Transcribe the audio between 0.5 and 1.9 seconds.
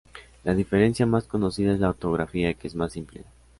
diferencia más conocida es la